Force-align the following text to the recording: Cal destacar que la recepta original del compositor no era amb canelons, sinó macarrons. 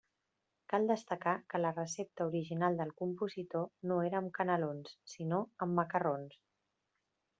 Cal 0.71 0.87
destacar 0.91 1.33
que 1.53 1.59
la 1.65 1.71
recepta 1.75 2.27
original 2.31 2.79
del 2.81 2.93
compositor 3.03 3.69
no 3.91 3.99
era 4.09 4.23
amb 4.23 4.35
canelons, 4.39 4.97
sinó 5.13 5.43
macarrons. 5.81 6.41